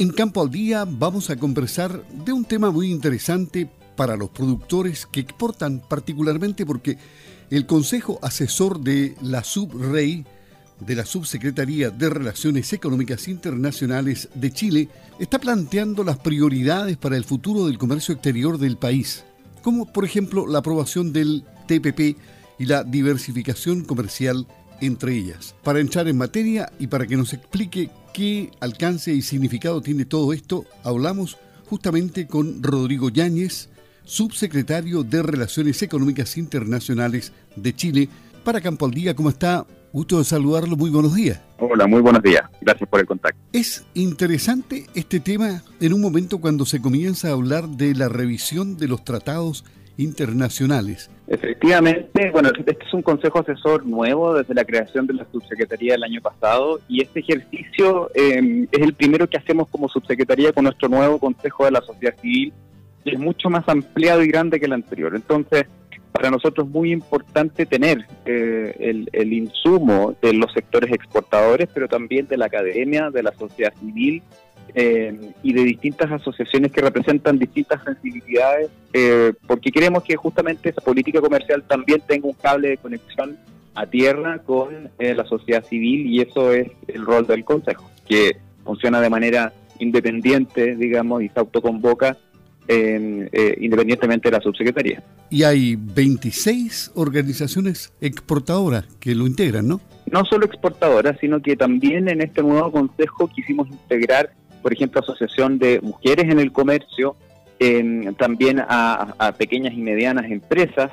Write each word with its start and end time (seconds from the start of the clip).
En 0.00 0.10
Campo 0.10 0.40
al 0.40 0.50
Día 0.50 0.86
vamos 0.88 1.28
a 1.28 1.34
conversar 1.34 2.04
de 2.24 2.32
un 2.32 2.44
tema 2.44 2.70
muy 2.70 2.88
interesante 2.88 3.68
para 3.96 4.16
los 4.16 4.30
productores 4.30 5.06
que 5.06 5.18
exportan, 5.18 5.82
particularmente 5.88 6.64
porque 6.64 6.98
el 7.50 7.66
Consejo 7.66 8.20
Asesor 8.22 8.78
de 8.78 9.16
la 9.22 9.42
SubRey, 9.42 10.24
de 10.78 10.94
la 10.94 11.04
Subsecretaría 11.04 11.90
de 11.90 12.10
Relaciones 12.10 12.72
Económicas 12.72 13.26
Internacionales 13.26 14.28
de 14.36 14.52
Chile, 14.52 14.88
está 15.18 15.40
planteando 15.40 16.04
las 16.04 16.18
prioridades 16.18 16.96
para 16.96 17.16
el 17.16 17.24
futuro 17.24 17.66
del 17.66 17.76
comercio 17.76 18.14
exterior 18.14 18.56
del 18.56 18.76
país, 18.76 19.24
como 19.62 19.92
por 19.92 20.04
ejemplo 20.04 20.46
la 20.46 20.60
aprobación 20.60 21.12
del 21.12 21.42
TPP 21.66 22.16
y 22.60 22.66
la 22.66 22.84
diversificación 22.84 23.82
comercial 23.82 24.46
entre 24.80 25.14
ellas. 25.14 25.54
Para 25.62 25.80
entrar 25.80 26.08
en 26.08 26.18
materia 26.18 26.72
y 26.78 26.86
para 26.86 27.06
que 27.06 27.16
nos 27.16 27.32
explique 27.32 27.90
qué 28.12 28.50
alcance 28.60 29.12
y 29.12 29.22
significado 29.22 29.80
tiene 29.80 30.04
todo 30.04 30.32
esto, 30.32 30.64
hablamos 30.82 31.36
justamente 31.66 32.26
con 32.26 32.62
Rodrigo 32.62 33.10
Yáñez, 33.10 33.68
subsecretario 34.04 35.02
de 35.02 35.22
Relaciones 35.22 35.82
Económicas 35.82 36.36
Internacionales 36.36 37.32
de 37.56 37.74
Chile. 37.74 38.08
Para 38.44 38.60
Campo 38.60 38.86
al 38.86 38.92
Día, 38.92 39.14
¿cómo 39.14 39.28
está? 39.28 39.66
Gusto 39.92 40.18
de 40.18 40.24
saludarlo, 40.24 40.76
muy 40.76 40.90
buenos 40.90 41.14
días. 41.14 41.40
Hola, 41.58 41.86
muy 41.86 42.00
buenos 42.00 42.22
días. 42.22 42.42
Gracias 42.60 42.88
por 42.88 43.00
el 43.00 43.06
contacto. 43.06 43.40
Es 43.52 43.84
interesante 43.94 44.86
este 44.94 45.18
tema 45.18 45.62
en 45.80 45.92
un 45.92 46.00
momento 46.00 46.38
cuando 46.38 46.66
se 46.66 46.80
comienza 46.80 47.28
a 47.28 47.32
hablar 47.32 47.68
de 47.68 47.94
la 47.94 48.08
revisión 48.08 48.76
de 48.76 48.88
los 48.88 49.04
tratados 49.04 49.64
internacionales. 49.98 51.10
Efectivamente, 51.26 52.30
bueno, 52.30 52.50
este 52.56 52.86
es 52.86 52.94
un 52.94 53.02
consejo 53.02 53.40
asesor 53.40 53.84
nuevo 53.84 54.32
desde 54.32 54.54
la 54.54 54.64
creación 54.64 55.06
de 55.06 55.14
la 55.14 55.26
subsecretaría 55.30 55.92
del 55.92 56.04
año 56.04 56.22
pasado 56.22 56.80
y 56.88 57.02
este 57.02 57.20
ejercicio 57.20 58.10
eh, 58.14 58.66
es 58.70 58.80
el 58.80 58.94
primero 58.94 59.28
que 59.28 59.36
hacemos 59.36 59.68
como 59.68 59.88
subsecretaría 59.88 60.52
con 60.52 60.64
nuestro 60.64 60.88
nuevo 60.88 61.18
consejo 61.18 61.64
de 61.64 61.72
la 61.72 61.82
sociedad 61.82 62.14
civil, 62.20 62.52
que 63.04 63.10
es 63.10 63.18
mucho 63.18 63.50
más 63.50 63.68
ampliado 63.68 64.22
y 64.22 64.28
grande 64.28 64.60
que 64.60 64.66
el 64.66 64.72
anterior. 64.72 65.14
Entonces, 65.14 65.66
para 66.12 66.30
nosotros 66.30 66.68
es 66.68 66.72
muy 66.72 66.92
importante 66.92 67.66
tener 67.66 68.06
eh, 68.24 68.74
el, 68.78 69.10
el 69.12 69.32
insumo 69.32 70.14
de 70.22 70.32
los 70.32 70.52
sectores 70.52 70.92
exportadores, 70.92 71.68
pero 71.74 71.88
también 71.88 72.28
de 72.28 72.38
la 72.38 72.46
academia, 72.46 73.10
de 73.10 73.22
la 73.24 73.32
sociedad 73.32 73.74
civil 73.78 74.22
eh, 74.74 75.32
y 75.42 75.52
de 75.52 75.64
distintas 75.64 76.10
asociaciones 76.10 76.72
que 76.72 76.80
representan 76.80 77.38
distintas 77.38 77.82
sensibilidades, 77.84 78.70
eh, 78.92 79.32
porque 79.46 79.70
queremos 79.70 80.02
que 80.04 80.16
justamente 80.16 80.70
esa 80.70 80.80
política 80.80 81.20
comercial 81.20 81.64
también 81.66 82.02
tenga 82.06 82.28
un 82.28 82.34
cable 82.34 82.68
de 82.68 82.76
conexión 82.76 83.36
a 83.74 83.86
tierra 83.86 84.38
con 84.38 84.90
eh, 84.98 85.14
la 85.14 85.24
sociedad 85.24 85.64
civil 85.64 86.06
y 86.06 86.20
eso 86.20 86.52
es 86.52 86.68
el 86.86 87.04
rol 87.04 87.26
del 87.26 87.44
Consejo, 87.44 87.90
que 88.06 88.36
funciona 88.64 89.00
de 89.00 89.10
manera 89.10 89.52
independiente, 89.78 90.76
digamos, 90.76 91.22
y 91.22 91.28
se 91.28 91.40
autoconvoca 91.40 92.16
independientemente 92.70 94.28
de 94.28 94.36
la 94.36 94.42
subsecretaría. 94.42 95.02
Y 95.30 95.42
hay 95.42 95.76
26 95.76 96.92
organizaciones 96.96 97.94
exportadoras 98.02 98.84
que 99.00 99.14
lo 99.14 99.26
integran, 99.26 99.68
¿no? 99.68 99.80
No 100.12 100.22
solo 100.26 100.44
exportadoras, 100.44 101.16
sino 101.18 101.40
que 101.40 101.56
también 101.56 102.10
en 102.10 102.20
este 102.20 102.42
nuevo 102.42 102.70
consejo 102.70 103.26
quisimos 103.28 103.68
integrar 103.68 104.32
por 104.62 104.72
ejemplo, 104.72 105.00
Asociación 105.00 105.58
de 105.58 105.80
Mujeres 105.80 106.30
en 106.30 106.38
el 106.38 106.52
Comercio, 106.52 107.16
también 108.18 108.60
a, 108.60 109.34
pequeñas 109.36 109.74
y 109.74 109.78
medianas 109.78 110.30
empresas, 110.30 110.90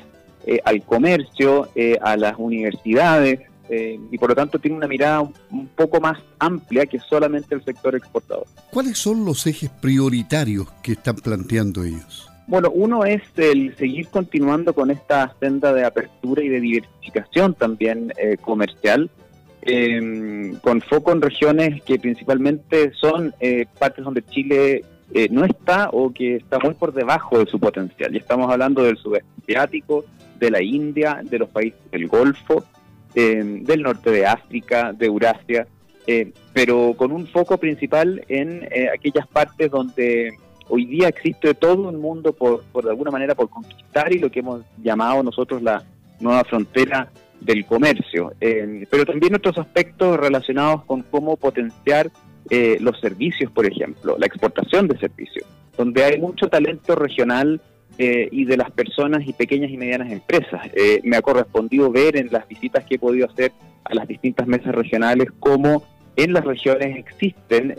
eh, 0.47 0.59
al 0.63 0.83
comercio, 0.83 1.69
eh, 1.75 1.97
a 2.01 2.15
las 2.17 2.35
universidades, 2.37 3.39
eh, 3.67 3.99
y 4.11 4.17
por 4.19 4.29
lo 4.29 4.35
tanto 4.35 4.59
tiene 4.59 4.77
una 4.77 4.87
mirada 4.87 5.21
un, 5.21 5.67
poco 5.75 5.99
más 5.99 6.19
amplia 6.37 6.85
que 6.85 6.99
solamente 6.99 7.55
el 7.55 7.63
sector 7.63 7.95
exportador. 7.95 8.45
¿Cuáles 8.71 8.99
son 8.99 9.25
los 9.25 9.47
ejes 9.47 9.71
prioritarios 9.71 10.67
que 10.83 10.91
están 10.91 11.15
planteando 11.15 11.83
ellos? 11.83 12.29
Bueno, 12.45 12.69
uno 12.71 13.05
es 13.05 13.23
el 13.37 13.75
seguir 13.75 14.07
continuando 14.09 14.73
con 14.75 14.91
esta 14.91 15.33
senda 15.39 15.73
de 15.73 15.83
apertura 15.83 16.43
y 16.43 16.49
de 16.49 16.59
diversificación 16.59 17.55
también 17.55 18.13
comercial, 18.41 19.09
eh, 19.65 20.53
con 20.61 20.81
foco 20.81 21.11
en 21.11 21.21
regiones 21.21 21.81
que 21.83 21.99
principalmente 21.99 22.91
son 22.93 23.33
eh, 23.39 23.65
partes 23.79 24.05
donde 24.05 24.23
Chile 24.23 24.83
eh, 25.13 25.27
no 25.29 25.45
está 25.45 25.89
o 25.91 26.11
que 26.11 26.37
está 26.37 26.57
muy 26.59 26.73
por 26.73 26.93
debajo 26.93 27.39
de 27.39 27.45
su 27.45 27.59
potencial. 27.59 28.13
Y 28.13 28.17
estamos 28.17 28.51
hablando 28.51 28.83
del 28.83 28.97
sudeste 28.97 29.27
asiático, 29.43 30.05
de 30.39 30.51
la 30.51 30.61
India, 30.61 31.21
de 31.23 31.39
los 31.39 31.49
países 31.49 31.79
del 31.91 32.07
Golfo, 32.07 32.63
em, 33.13 33.63
del 33.63 33.83
norte 33.83 34.11
de 34.11 34.25
África, 34.25 34.91
de 34.93 35.05
Eurasia, 35.05 35.67
eh, 36.07 36.31
pero 36.53 36.93
con 36.97 37.11
un 37.11 37.27
foco 37.27 37.57
principal 37.57 38.23
en 38.27 38.67
eh, 38.71 38.89
aquellas 38.93 39.27
partes 39.27 39.71
donde 39.71 40.33
hoy 40.67 40.85
día 40.85 41.07
existe 41.07 41.53
todo 41.53 41.87
un 41.87 42.01
mundo 42.01 42.33
por, 42.33 42.63
por 42.65 42.83
de 42.83 42.89
alguna 42.89 43.11
manera 43.11 43.35
por 43.35 43.49
conquistar 43.49 44.11
y 44.11 44.19
lo 44.19 44.29
que 44.29 44.39
hemos 44.39 44.61
llamado 44.81 45.23
nosotros 45.23 45.61
la 45.61 45.83
nueva 46.19 46.43
frontera 46.43 47.09
del 47.41 47.65
comercio, 47.65 48.33
eh, 48.41 48.85
pero 48.89 49.05
también 49.05 49.35
otros 49.35 49.57
aspectos 49.57 50.17
relacionados 50.17 50.83
con 50.85 51.03
cómo 51.03 51.37
potenciar 51.37 52.09
eh, 52.49 52.77
los 52.79 52.99
servicios, 52.99 53.51
por 53.51 53.65
ejemplo, 53.65 54.17
la 54.17 54.25
exportación 54.25 54.87
de 54.87 54.97
servicios, 54.97 55.45
donde 55.77 56.03
hay 56.03 56.19
mucho 56.19 56.47
talento 56.47 56.95
regional 56.95 57.61
eh, 57.97 58.27
y 58.31 58.45
de 58.45 58.57
las 58.57 58.71
personas 58.71 59.27
y 59.27 59.33
pequeñas 59.33 59.71
y 59.71 59.77
medianas 59.77 60.11
empresas. 60.11 60.61
me 61.03 61.15
ha 61.15 61.21
correspondido 61.21 61.91
ver 61.91 62.17
en 62.17 62.29
las 62.31 62.47
visitas 62.47 62.83
que 62.85 62.95
he 62.95 62.99
podido 62.99 63.27
hacer 63.27 63.51
a 63.83 63.93
las 63.93 64.07
distintas 64.07 64.47
mesas 64.47 64.75
regionales 64.75 65.29
cómo 65.39 65.83
en 66.15 66.33
las 66.33 66.43
regiones 66.45 66.97
existen 66.97 67.75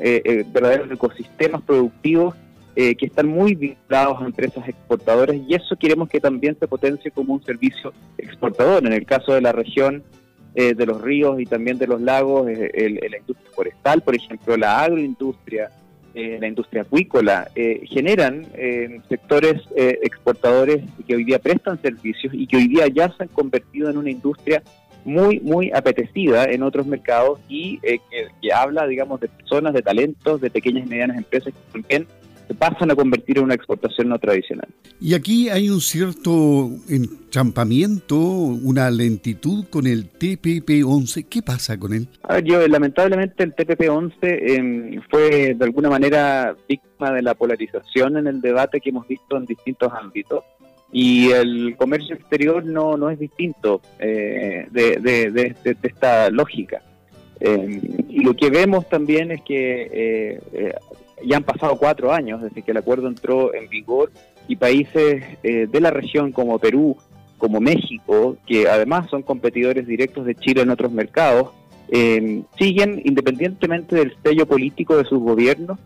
verdaderos 0.52 0.90
ecosistemas 0.90 1.62
productivos 1.62 2.34
eh, 2.78 2.94
que 2.94 3.06
están 3.06 3.26
muy 3.26 3.54
vinculados 3.54 4.20
a 4.20 4.26
empresas 4.26 4.68
exportadoras 4.68 5.34
y 5.34 5.54
eso 5.54 5.76
queremos 5.76 6.10
que 6.10 6.20
también 6.20 6.58
se 6.60 6.68
potencie 6.68 7.10
como 7.10 7.32
un 7.32 7.42
servicio 7.42 7.90
exportador. 8.18 8.84
En 8.86 8.92
el 8.92 9.06
caso 9.06 9.32
de 9.32 9.40
la 9.40 9.52
región 9.52 10.02
eh, 10.54 10.74
de 10.74 10.84
los 10.84 11.00
ríos 11.00 11.40
y 11.40 11.46
también 11.46 11.78
de 11.78 11.86
los 11.86 12.02
lagos, 12.02 12.46
eh, 12.50 12.98
la 13.10 13.16
industria 13.16 13.50
forestal, 13.54 14.02
por 14.02 14.14
ejemplo, 14.14 14.58
la 14.58 14.80
agroindustria, 14.80 15.70
la 16.14 16.46
industria 16.46 16.82
acuícola, 16.82 17.50
generan 17.54 18.46
sectores 19.06 19.62
exportadores 19.74 20.82
que 21.06 21.14
hoy 21.14 21.24
día 21.24 21.38
prestan 21.38 21.80
servicios 21.82 22.32
y 22.32 22.46
que 22.46 22.56
hoy 22.56 22.68
día 22.68 22.86
ya 22.88 23.10
se 23.14 23.24
han 23.24 23.28
convertido 23.28 23.90
en 23.90 23.98
una 23.98 24.10
industria 24.10 24.62
muy, 25.04 25.40
muy 25.40 25.70
apetecida 25.72 26.44
en 26.44 26.62
otros 26.62 26.86
mercados 26.86 27.38
y 27.50 27.78
que, 27.80 28.00
que, 28.40 28.52
habla, 28.52 28.86
digamos, 28.86 29.20
de 29.20 29.28
personas, 29.28 29.74
de 29.74 29.82
talentos, 29.82 30.40
de 30.40 30.48
pequeñas 30.48 30.86
y 30.86 30.88
medianas 30.88 31.18
empresas 31.18 31.52
que 31.52 31.80
también 31.80 32.06
se 32.46 32.54
pasan 32.54 32.90
a 32.90 32.94
convertir 32.94 33.38
en 33.38 33.44
una 33.44 33.54
exportación 33.54 34.08
no 34.08 34.18
tradicional. 34.18 34.68
Y 35.00 35.14
aquí 35.14 35.48
hay 35.48 35.68
un 35.68 35.80
cierto 35.80 36.70
enchampamiento, 36.88 38.16
una 38.16 38.90
lentitud 38.90 39.66
con 39.68 39.86
el 39.86 40.10
TPP-11. 40.12 41.26
¿Qué 41.28 41.42
pasa 41.42 41.78
con 41.78 41.92
él? 41.92 42.08
A 42.22 42.34
ver, 42.34 42.44
yo, 42.44 42.68
lamentablemente 42.68 43.42
el 43.42 43.54
TPP-11 43.54 44.12
em, 44.22 45.02
fue 45.10 45.54
de 45.54 45.64
alguna 45.64 45.90
manera 45.90 46.56
víctima 46.68 47.12
de 47.12 47.22
la 47.22 47.34
polarización 47.34 48.16
en 48.16 48.26
el 48.26 48.40
debate 48.40 48.80
que 48.80 48.90
hemos 48.90 49.06
visto 49.08 49.36
en 49.36 49.44
distintos 49.46 49.92
ámbitos. 49.92 50.44
Y 50.92 51.30
el 51.30 51.74
comercio 51.76 52.14
exterior 52.14 52.64
no, 52.64 52.96
no 52.96 53.10
es 53.10 53.18
distinto 53.18 53.82
eh, 53.98 54.68
de, 54.70 54.96
de, 55.00 55.76
esta 55.82 56.30
lógica. 56.30 56.80
Em, 57.40 57.80
y 58.08 58.20
lo 58.22 58.34
que 58.34 58.50
vemos 58.50 58.88
también 58.88 59.30
es 59.30 59.42
que 59.42 59.82
eh, 59.82 60.40
eh, 60.52 60.74
ya 61.24 61.36
han 61.36 61.44
pasado 61.44 61.76
cuatro 61.76 62.12
años 62.12 62.42
desde 62.42 62.62
que 62.62 62.70
el 62.70 62.76
acuerdo 62.76 63.08
entró 63.08 63.54
en 63.54 63.68
vigor 63.68 64.10
y 64.48 64.56
países 64.56 65.24
eh, 65.42 65.66
de 65.70 65.80
la 65.80 65.90
región 65.90 66.32
como 66.32 66.58
Perú, 66.58 66.96
como 67.38 67.60
México, 67.60 68.36
que 68.46 68.68
además 68.68 69.08
son 69.10 69.22
competidores 69.22 69.86
directos 69.86 70.26
de 70.26 70.34
Chile 70.34 70.62
en 70.62 70.70
otros 70.70 70.92
mercados, 70.92 71.50
eh, 71.88 72.42
siguen, 72.58 73.00
independientemente 73.04 73.96
del 73.96 74.16
sello 74.22 74.46
político 74.46 74.96
de 74.96 75.04
sus 75.04 75.20
gobiernos, 75.20 75.78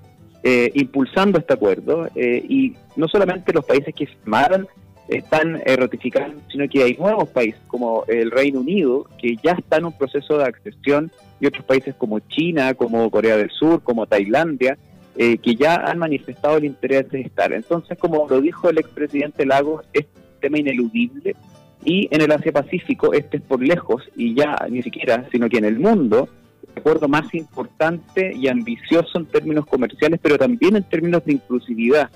eh, 0.43 0.71
impulsando 0.75 1.39
este 1.39 1.55
acuerdo. 1.55 2.09
y 2.17 2.75
no 2.97 3.09
solamente 3.09 3.53
los 3.53 3.65
países 3.65 3.95
que 3.95 4.07
firmaron 4.07 4.67
están 5.09 5.61
ratificando, 5.67 6.41
sino 6.51 6.69
que 6.69 6.83
hay 6.85 6.95
nuevos 6.95 7.29
países 7.31 7.61
como 7.67 8.05
el 8.07 8.31
Reino 8.31 8.61
Unido, 8.61 9.07
que 9.21 9.37
ya 9.43 9.53
están 9.53 9.81
en 9.81 9.87
un 9.87 9.99
proceso 9.99 10.39
de 10.39 10.45
accesión, 10.45 11.11
y 11.41 11.47
otros 11.47 11.65
países 11.65 11.95
como 11.97 12.21
China, 12.21 12.75
como 12.75 13.11
Corea 13.11 13.37
del 13.37 13.51
Sur, 13.51 13.83
como 13.83 14.07
Tailandia, 14.07 14.79
eh, 15.23 15.37
que 15.37 15.55
ya 15.55 15.75
han 15.75 15.99
manifestado 15.99 16.57
el 16.57 16.65
interés 16.65 17.11
de 17.11 17.21
estar. 17.21 17.53
Entonces, 17.53 17.99
como 17.99 18.27
lo 18.27 18.41
dijo 18.41 18.71
el 18.71 18.79
expresidente 18.79 19.45
Lagos, 19.45 19.85
es 19.93 20.07
un 20.17 20.41
tema 20.41 20.59
ineludible 20.59 21.37
y 21.85 22.09
en 22.11 22.23
el 22.23 22.33
Asia-Pacífico 22.33 23.13
este 23.13 23.37
es 23.37 23.43
por 23.43 23.63
lejos 23.63 24.03
y 24.17 24.35
ya 24.35 24.57
ni 24.71 24.83
siquiera, 24.83 25.29
sino 25.31 25.51
que 25.51 25.59
en 25.59 25.67
el 25.67 25.79
mundo, 25.79 26.31
el 26.63 26.81
acuerdo 26.81 27.07
más 27.07 27.35
importante 27.35 28.33
y 28.35 28.49
ambicioso 28.49 29.19
en 29.19 29.27
términos 29.27 29.67
comerciales, 29.67 30.19
pero 30.23 30.39
también 30.39 30.77
en 30.77 30.85
términos 30.85 31.23
de 31.27 31.35
inclusividad. 31.35 32.09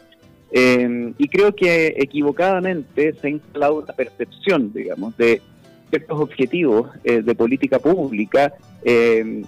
Eh, 0.50 1.12
y 1.18 1.28
creo 1.28 1.54
que 1.54 1.88
equivocadamente 1.98 3.12
se 3.20 3.26
ha 3.26 3.30
instalado 3.30 3.80
una 3.80 3.92
percepción, 3.92 4.72
digamos, 4.72 5.14
de 5.18 5.42
ciertos 5.90 6.22
objetivos 6.22 6.88
eh, 7.04 7.20
de 7.20 7.34
política 7.34 7.78
pública 7.78 8.54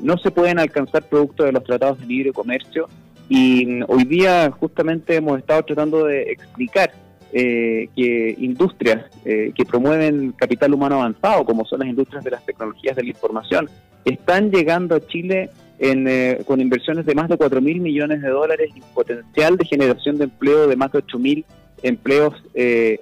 no 0.01 0.17
se 0.19 0.31
pueden 0.31 0.59
alcanzar 0.59 1.09
producto 1.09 1.45
de 1.45 1.53
los 1.53 1.65
tratados 1.65 2.01
de 2.01 2.07
libre 2.07 2.33
comercio 2.33 2.89
Y 3.29 3.81
hoy 3.89 4.05
día 4.05 4.51
justamente 4.51 5.17
hemos 5.17 5.39
estado 5.39 5.63
tratando 5.65 6.05
de 6.05 6.23
explicar 6.31 6.93
eh, 7.33 7.89
que 7.97 8.37
industrias 8.39 9.05
eh, 9.25 9.53
que 9.55 9.65
promueven 9.65 10.33
capital 10.33 10.73
humano 10.73 10.97
avanzado, 10.97 11.45
como 11.45 11.65
son 11.65 11.81
las 11.81 11.89
industrias 11.89 12.25
de 12.25 12.31
las 12.31 12.47
tecnologías 12.47 12.95
de 12.97 13.03
la 13.03 13.09
información, 13.09 13.69
están 14.05 14.51
llegando 14.51 14.95
a 14.95 15.01
Chile 15.01 15.51
eh, 15.79 16.43
con 16.47 16.61
inversiones 16.61 17.05
de 17.05 17.15
más 17.15 17.29
de 17.29 17.37
4 17.37 17.61
mil 17.61 17.81
millones 17.81 18.23
de 18.23 18.29
dólares 18.29 18.71
y 18.75 18.81
potencial 18.95 19.57
de 19.57 19.67
generación 19.67 20.17
de 20.19 20.25
empleo 20.25 20.69
de 20.69 20.77
más 20.77 20.93
de 20.93 20.99
8 20.99 21.19
mil 21.19 21.45
empleos 21.83 22.35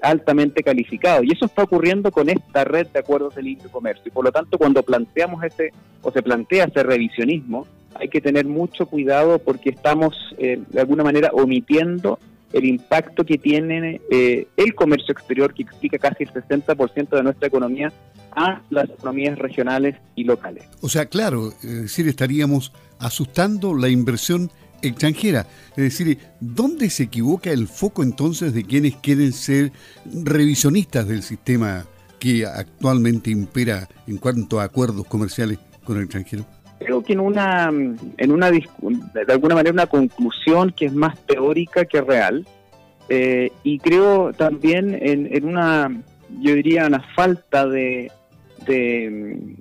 altamente 0.02 0.62
calificados. 0.62 1.24
Y 1.24 1.32
eso 1.32 1.46
está 1.46 1.62
ocurriendo 1.62 2.10
con 2.10 2.28
esta 2.28 2.64
red 2.64 2.86
de 2.88 2.98
acuerdos 2.98 3.34
de 3.34 3.42
libre 3.42 3.68
comercio. 3.70 4.04
Y 4.06 4.10
por 4.10 4.24
lo 4.24 4.32
tanto, 4.32 4.58
cuando 4.58 4.82
planteamos 4.82 5.42
ese, 5.44 5.72
o 6.02 6.10
se 6.10 6.22
plantea 6.22 6.64
ese 6.64 6.82
revisionismo, 6.82 7.66
hay 7.94 8.08
que 8.08 8.20
tener 8.20 8.44
mucho 8.44 8.86
cuidado 8.86 9.38
porque 9.38 9.70
estamos 9.70 10.16
de 10.38 10.80
alguna 10.80 11.04
manera 11.04 11.30
omitiendo 11.32 12.18
el 12.54 12.64
impacto 12.66 13.24
que 13.24 13.36
tiene 13.36 14.00
eh, 14.10 14.46
el 14.56 14.74
comercio 14.74 15.12
exterior, 15.12 15.52
que 15.52 15.64
explica 15.64 15.98
casi 15.98 16.22
el 16.22 16.30
60% 16.30 17.08
de 17.08 17.22
nuestra 17.22 17.48
economía, 17.48 17.92
a 18.30 18.62
las 18.70 18.88
economías 18.88 19.36
regionales 19.38 19.96
y 20.14 20.24
locales. 20.24 20.64
O 20.80 20.88
sea, 20.88 21.06
claro, 21.06 21.48
es 21.48 21.82
decir, 21.82 22.06
estaríamos 22.06 22.72
asustando 22.98 23.74
la 23.74 23.88
inversión 23.88 24.50
extranjera. 24.88 25.46
Es 25.70 25.84
decir, 25.84 26.18
¿dónde 26.40 26.90
se 26.90 27.04
equivoca 27.04 27.50
el 27.50 27.68
foco 27.68 28.02
entonces 28.02 28.52
de 28.54 28.64
quienes 28.64 28.96
quieren 28.96 29.32
ser 29.32 29.72
revisionistas 30.12 31.06
del 31.08 31.22
sistema 31.22 31.84
que 32.18 32.46
actualmente 32.46 33.30
impera 33.30 33.88
en 34.06 34.18
cuanto 34.18 34.60
a 34.60 34.64
acuerdos 34.64 35.06
comerciales 35.06 35.58
con 35.84 35.96
el 35.96 36.04
extranjero? 36.04 36.44
creo 36.78 37.02
que 37.02 37.14
en 37.14 37.20
una, 37.20 37.68
en 37.68 38.30
una 38.30 38.50
de 38.50 38.62
alguna 39.28 39.54
manera 39.54 39.72
una 39.72 39.86
conclusión 39.86 40.70
que 40.72 40.84
es 40.86 40.92
más 40.92 41.18
teórica 41.26 41.86
que 41.86 42.02
real 42.02 42.44
eh, 43.08 43.50
y 43.62 43.78
creo 43.78 44.32
también 44.32 44.98
en, 45.00 45.44
una, 45.44 45.90
yo 46.40 46.54
diría, 46.54 46.86
una 46.86 47.04
falta 47.14 47.66
de, 47.66 48.10
de, 48.66 49.53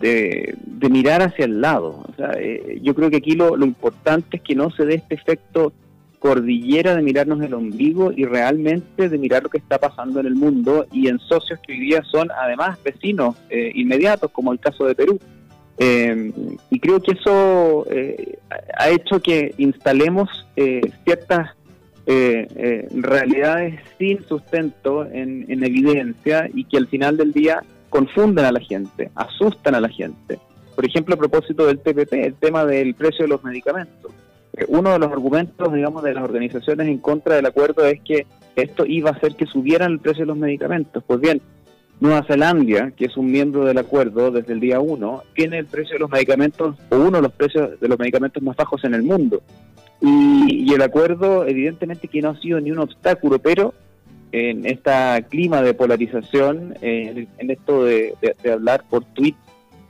de, 0.00 0.56
mirar 0.90 1.22
hacia 1.22 1.44
el 1.44 1.60
lado. 1.60 2.04
O 2.08 2.14
sea, 2.16 2.32
eh, 2.38 2.80
yo 2.82 2.94
creo 2.94 3.10
que 3.10 3.18
aquí 3.18 3.32
lo, 3.32 3.56
lo 3.56 3.64
importante 3.64 4.38
es 4.38 4.42
que 4.42 4.54
no 4.54 4.70
se 4.70 4.84
dé 4.84 4.94
este 4.96 5.14
efecto 5.14 5.72
cordillera 6.18 6.94
de 6.94 7.02
mirarnos 7.02 7.42
el 7.42 7.54
ombligo 7.54 8.12
y 8.12 8.24
realmente 8.24 9.08
de 9.08 9.18
mirar 9.18 9.42
lo 9.42 9.48
que 9.48 9.58
está 9.58 9.78
pasando 9.78 10.20
en 10.20 10.26
el 10.26 10.34
mundo 10.34 10.86
y 10.92 11.08
en 11.08 11.18
socios 11.18 11.58
que 11.66 11.72
hoy 11.72 11.80
día 11.80 12.02
son 12.10 12.30
además 12.30 12.78
vecinos 12.82 13.36
eh, 13.48 13.70
inmediatos, 13.74 14.30
como 14.30 14.52
el 14.52 14.58
caso 14.58 14.84
de 14.84 14.94
Perú. 14.94 15.18
Eh, 15.82 16.30
y 16.68 16.78
creo 16.78 17.00
que 17.00 17.12
eso 17.12 17.86
eh, 17.90 18.38
ha 18.78 18.90
hecho 18.90 19.18
que 19.22 19.54
instalemos 19.56 20.28
eh, 20.54 20.82
ciertas 21.04 21.56
realidades 22.92 23.78
sin 23.96 24.20
sustento 24.24 25.06
en, 25.06 25.44
evidencia 25.62 26.50
y 26.52 26.64
que 26.64 26.76
al 26.76 26.88
final 26.88 27.16
del 27.16 27.30
día 27.32 27.62
confunden 27.90 28.44
a 28.44 28.52
la 28.52 28.60
gente, 28.60 29.10
asustan 29.14 29.74
a 29.74 29.80
la 29.80 29.88
gente. 29.88 30.38
Por 30.74 30.86
ejemplo, 30.86 31.14
a 31.14 31.18
propósito 31.18 31.66
del 31.66 31.80
TPP, 31.80 32.14
el 32.14 32.34
tema 32.34 32.64
del 32.64 32.94
precio 32.94 33.24
de 33.24 33.28
los 33.28 33.44
medicamentos. 33.44 34.12
uno 34.68 34.92
de 34.92 34.98
los 34.98 35.12
argumentos, 35.12 35.72
digamos, 35.72 36.02
de 36.02 36.14
las 36.14 36.24
organizaciones 36.24 36.88
en 36.88 36.98
contra 36.98 37.36
del 37.36 37.46
acuerdo 37.46 37.84
es 37.84 38.00
que 38.00 38.26
esto 38.56 38.86
iba 38.86 39.10
a 39.10 39.12
hacer 39.12 39.36
que 39.36 39.46
subieran 39.46 39.92
el 39.92 40.00
precio 40.00 40.22
de 40.22 40.28
los 40.28 40.36
medicamentos. 40.36 41.02
Pues 41.06 41.20
bien, 41.20 41.40
Nueva 42.00 42.22
Zelanda, 42.22 42.90
que 42.92 43.04
es 43.04 43.16
un 43.16 43.30
miembro 43.30 43.64
del 43.66 43.76
acuerdo 43.76 44.30
desde 44.30 44.54
el 44.54 44.60
día 44.60 44.80
1, 44.80 45.22
tiene 45.34 45.58
el 45.58 45.66
precio 45.66 45.94
de 45.94 46.00
los 46.00 46.10
medicamentos, 46.10 46.76
o 46.88 46.96
uno 46.96 47.18
de 47.18 47.22
los 47.22 47.32
precios 47.32 47.78
de 47.78 47.88
los 47.88 47.98
medicamentos 47.98 48.42
más 48.42 48.56
bajos 48.56 48.82
en 48.84 48.94
el 48.94 49.02
mundo. 49.02 49.42
Y, 50.00 50.72
el 50.72 50.80
acuerdo, 50.80 51.46
evidentemente, 51.46 52.08
que 52.08 52.22
no 52.22 52.30
ha 52.30 52.40
sido 52.40 52.58
ni 52.58 52.70
un 52.70 52.78
obstáculo, 52.78 53.38
pero 53.38 53.74
en 54.32 54.66
este 54.66 54.90
clima 55.28 55.62
de 55.62 55.74
polarización, 55.74 56.74
en, 56.80 57.28
esto 57.38 57.84
de, 57.84 58.14
hablar 58.50 58.84
por 58.88 59.04
tweet 59.04 59.34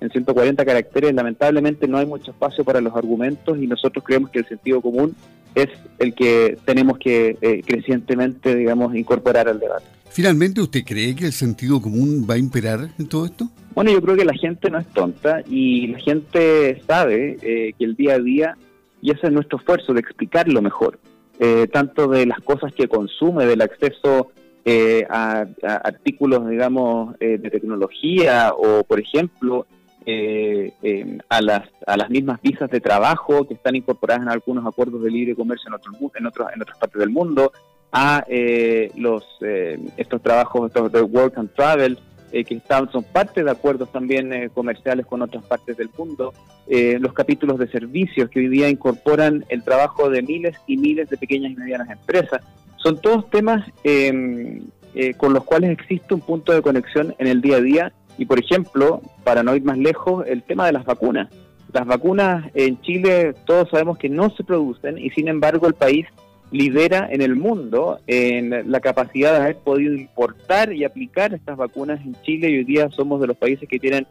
en 0.00 0.10
140 0.10 0.64
caracteres, 0.64 1.14
lamentablemente 1.14 1.87
no 1.87 1.98
hay 1.98 2.06
mucho 2.06 2.31
espacio 2.31 2.64
para 2.64 2.81
los 2.81 2.94
argumentos 2.96 3.58
y 3.58 3.66
nosotros 3.66 4.02
creemos 4.04 4.31
que 4.31 4.38
el 4.38 4.48
sentido 4.48 4.81
común 4.81 5.14
es 5.54 5.69
el 5.98 6.14
que 6.14 6.56
tenemos 6.64 6.98
que 6.98 7.37
eh, 7.40 7.62
crecientemente, 7.66 8.54
digamos, 8.54 8.94
incorporar 8.94 9.48
al 9.48 9.58
debate. 9.58 9.84
Finalmente, 10.08 10.60
¿usted 10.60 10.84
cree 10.84 11.14
que 11.14 11.26
el 11.26 11.32
sentido 11.32 11.81
común 11.81 12.26
va 12.28 12.34
a 12.34 12.38
imperar 12.38 12.88
en 12.98 13.08
todo 13.08 13.26
esto? 13.26 13.48
Bueno, 13.75 13.92
yo 13.92 14.00
creo 14.00 14.16
que 14.16 14.25
la 14.25 14.34
gente 14.34 14.70
no 14.70 14.78
es 14.78 14.87
tonta 14.88 15.42
y 15.48 15.88
la 15.88 15.98
gente 15.98 16.82
sabe 16.87 17.37
eh, 17.42 17.75
que 17.78 17.84
el 17.84 17.94
día 17.94 18.14
a 18.14 18.19
día, 18.19 18.56
y 19.02 19.12
ese 19.12 19.28
es 19.28 19.32
nuestro 19.32 19.58
esfuerzo 19.58 19.92
de 19.92 20.00
explicarlo 20.00 20.60
mejor, 20.62 20.98
eh, 21.40 21.66
tanto 21.66 22.06
de 22.06 22.26
las 22.26 22.38
cosas 22.40 22.72
que 22.72 22.87
consume, 22.87 23.46
del 23.46 23.62
acceso 23.62 24.31
eh, 24.64 25.04
a, 25.10 25.46
artículos, 25.62 26.48
digamos, 26.48 27.19
de 27.19 27.38
tecnología 27.50 28.52
o, 28.56 28.84
por 28.84 29.00
ejemplo, 29.00 29.66
a, 31.28 31.40
las, 31.42 31.69
a 31.87 31.96
las 31.96 32.10
mismas 32.10 32.40
visas 32.40 32.70
de 32.70 32.81
trabajo 32.81 33.48
que 33.48 33.54
están 33.54 33.75
incorporadas 33.75 34.22
en 34.22 34.28
algunos 34.28 34.64
acuerdos 34.66 35.02
de 35.02 35.10
libre 35.10 35.34
comercio 35.34 35.69
en, 35.69 35.75
otros, 35.75 35.96
en, 36.14 36.26
otros, 36.26 36.48
en 36.54 36.62
otras 36.62 36.78
partes 36.78 37.00
del 37.00 37.10
mundo, 37.10 37.52
a 37.92 38.25
eh, 38.28 38.90
los 38.96 39.25
eh, 39.40 39.78
estos 39.96 40.22
trabajos 40.22 40.69
estos 40.69 40.92
de 40.92 41.02
work 41.02 41.37
and 41.38 41.52
travel 41.54 41.98
eh, 42.32 42.44
que 42.44 42.60
son 42.92 43.04
parte 43.04 43.42
de 43.42 43.50
acuerdos 43.50 43.90
también 43.92 44.50
comerciales 44.54 45.06
con 45.06 45.22
otras 45.22 45.44
partes 45.44 45.76
del 45.76 45.90
mundo, 45.96 46.32
los 46.68 47.12
capítulos 47.12 47.58
de 47.58 47.66
servicios 47.66 48.30
que 48.30 48.38
hoy 48.38 48.48
día 48.48 48.68
incorporan 48.68 49.44
el 49.48 49.64
trabajo 49.64 50.08
de 50.08 50.22
miles 50.22 50.56
y 50.68 50.76
miles 50.76 51.10
de 51.10 51.16
pequeñas 51.16 51.50
y 51.50 51.56
medianas 51.56 51.90
empresas. 51.90 52.42
Son 52.76 53.00
todos 53.00 53.28
temas 53.30 53.68
em, 53.82 54.62
con 55.16 55.32
los 55.32 55.44
cuales 55.44 55.70
existe 55.70 56.14
un 56.14 56.20
punto 56.20 56.52
de 56.52 56.62
conexión 56.62 57.14
en 57.18 57.26
el 57.26 57.40
día 57.40 57.56
a 57.56 57.60
día 57.60 57.92
y, 58.18 58.26
por 58.26 58.38
ejemplo, 58.38 59.00
para 59.24 59.42
no 59.42 59.56
ir 59.56 59.64
más 59.64 59.78
lejos, 59.78 60.24
el 60.28 60.42
tema 60.42 60.66
de 60.66 60.72
las 60.72 60.84
vacunas. 60.84 61.28
Las 61.72 61.86
vacunas 61.86 62.50
en 62.54 62.80
Chile 62.80 63.34
todos 63.46 63.70
sabemos 63.70 63.96
que 63.98 64.08
no 64.08 64.30
se 64.30 64.42
producen 64.42 64.98
y 64.98 65.10
sin 65.10 65.28
embargo 65.28 65.66
el 65.66 65.74
país 65.74 66.06
lidera 66.50 67.08
en 67.11 67.23
el 67.23 67.37
mundo 67.37 68.00
en 68.06 68.70
la 68.70 68.81
capacidad 68.81 69.32
de 69.32 69.44
haber 69.44 69.56
podido 69.58 69.94
importar 69.94 70.73
y 70.73 70.85
aplicar 70.85 71.32
estas 71.35 71.56
vacunas 71.56 72.00
en 72.05 72.17
Chile 72.23 72.50
y 72.50 72.58
hoy 72.58 72.64
día 72.64 72.88
somos 72.91 73.20
de 73.20 73.29
los 73.29 73.37
países 73.37 73.69
que 73.69 73.79
tienen 73.79 74.07